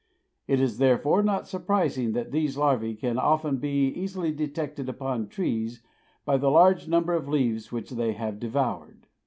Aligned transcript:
It 0.47 0.59
is 0.59 0.79
therefore 0.79 1.21
not 1.21 1.47
surprising 1.47 2.13
that 2.13 2.31
these 2.31 2.57
larvae 2.57 2.95
can 2.95 3.19
often 3.19 3.57
be 3.57 3.85
easily 3.85 4.31
detected 4.31 4.89
upon 4.89 5.27
trees 5.27 5.83
by 6.25 6.37
the 6.37 6.49
large 6.49 6.87
number 6.87 7.13
of 7.13 7.29
leaves 7.29 7.71
which 7.71 7.91
they 7.91 8.13
have 8.13 8.39
devoured. 8.39 9.05